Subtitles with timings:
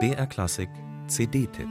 [0.00, 0.68] BR Klassik
[1.06, 1.68] CD-Tipp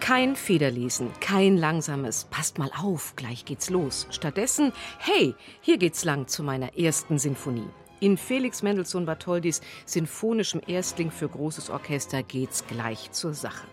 [0.00, 4.06] Kein Federlesen, kein langsames, passt mal auf, gleich geht's los.
[4.10, 7.68] Stattdessen, hey, hier geht's lang zu meiner ersten Sinfonie.
[8.00, 13.66] In Felix Mendelssohn Bartholdis sinfonischem Erstling für großes Orchester geht's gleich zur Sache.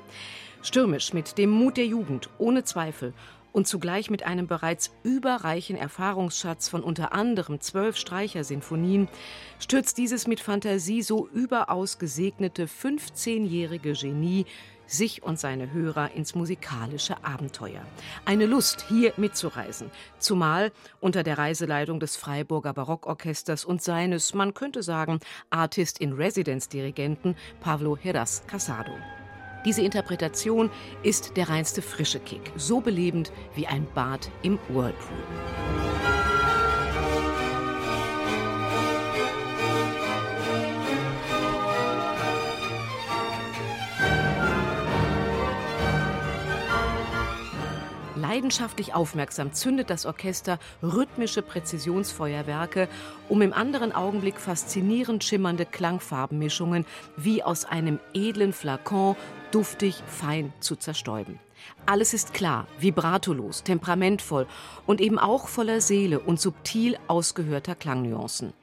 [0.62, 3.14] Stürmisch, mit dem Mut der Jugend, ohne Zweifel
[3.52, 9.08] und zugleich mit einem bereits überreichen Erfahrungsschatz von unter anderem zwölf Streichersinfonien,
[9.60, 14.46] stürzt dieses mit Fantasie so überaus gesegnete 15-jährige Genie
[14.86, 17.86] sich und seine Hörer ins musikalische Abenteuer.
[18.26, 24.82] Eine Lust, hier mitzureisen, zumal unter der Reiseleitung des Freiburger Barockorchesters und seines, man könnte
[24.82, 25.20] sagen,
[25.52, 28.94] Artist-in-Residence-Dirigenten Pablo Heras Casado.
[29.66, 30.70] Diese Interpretation
[31.04, 36.19] ist der reinste frische Kick, so belebend wie ein Bad im Whirlpool.
[48.22, 52.88] Leidenschaftlich aufmerksam zündet das Orchester rhythmische Präzisionsfeuerwerke,
[53.30, 56.86] um im anderen Augenblick faszinierend schimmernde Klangfarbenmischungen
[57.18, 59.16] wie aus einem edlen Flakon
[59.52, 61.40] duftig fein zu zerstäuben.
[61.86, 64.48] Alles ist klar, vibratolos, temperamentvoll
[64.86, 68.54] und eben auch voller Seele und subtil ausgehörter Klangnuancen.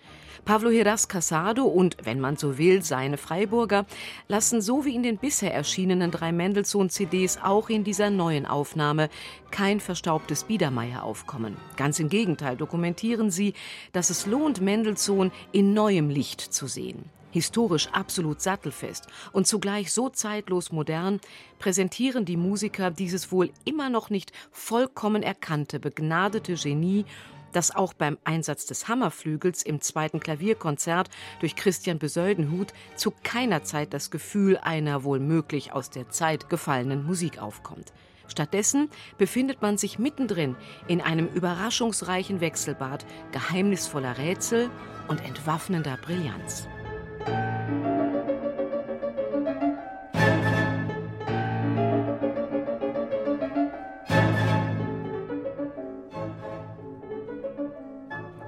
[0.45, 3.87] Pablo Heras Casado und, wenn man so will, seine Freiburger
[4.29, 9.09] lassen so wie in den bisher erschienenen drei Mendelssohn-CDs auch in dieser neuen Aufnahme
[9.51, 11.57] kein verstaubtes Biedermeier aufkommen.
[11.77, 13.55] Ganz im Gegenteil dokumentieren sie,
[13.93, 20.09] dass es lohnt, Mendelssohn in neuem Licht zu sehen historisch absolut sattelfest und zugleich so
[20.09, 21.21] zeitlos modern,
[21.59, 27.05] präsentieren die Musiker dieses wohl immer noch nicht vollkommen erkannte, begnadete Genie
[27.53, 31.09] das auch beim Einsatz des Hammerflügels im zweiten Klavierkonzert
[31.41, 37.05] durch Christian Besoldenhut zu keiner Zeit das Gefühl einer wohl möglich aus der Zeit gefallenen
[37.05, 37.93] Musik aufkommt.
[38.29, 40.57] Stattdessen befindet man sich mittendrin
[40.89, 44.71] in einem überraschungsreichen Wechselbad geheimnisvoller Rätsel
[45.09, 46.69] und entwaffnender Brillanz.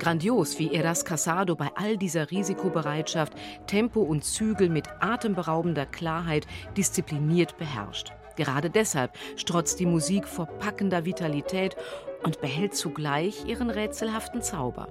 [0.09, 3.35] Grandios, wie Eras Casado bei all dieser Risikobereitschaft
[3.67, 6.47] Tempo und Zügel mit atemberaubender Klarheit
[6.79, 8.13] diszipliniert beherrscht.
[8.35, 11.77] Gerade deshalb strotzt die Musik vor packender Vitalität
[12.23, 14.89] und behält zugleich ihren rätselhaften Zauber.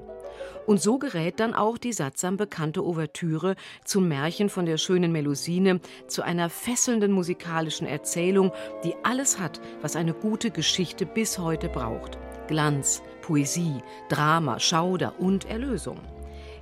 [0.67, 3.55] Und so gerät dann auch die sattsam bekannte Ouvertüre
[3.85, 8.51] zum Märchen von der schönen Melusine zu einer fesselnden musikalischen Erzählung,
[8.83, 12.19] die alles hat, was eine gute Geschichte bis heute braucht.
[12.47, 15.99] Glanz, Poesie, Drama, Schauder und Erlösung.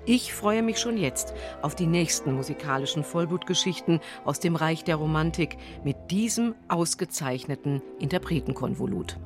[0.07, 5.57] Ich freue mich schon jetzt auf die nächsten musikalischen Vollblutgeschichten aus dem Reich der Romantik
[5.83, 9.19] mit diesem ausgezeichneten Interpretenkonvolut.